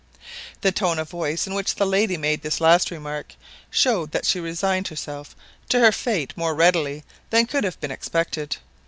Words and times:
The 0.61 0.71
tone 0.71 0.97
of 0.97 1.11
voice 1.11 1.45
in 1.45 1.53
which 1.53 1.75
the 1.75 1.85
lady 1.85 2.17
made 2.17 2.41
this 2.41 2.59
last 2.59 2.89
remark 2.89 3.35
showed 3.69 4.09
that 4.13 4.25
she 4.25 4.39
resigned 4.39 4.87
herself 4.87 5.35
to 5.69 5.79
her 5.79 5.91
fate 5.91 6.33
more 6.35 6.55
readily 6.55 7.03
than 7.29 7.45
could 7.45 7.63
have 7.63 7.79
been 7.79 7.91
expected. 7.91 8.57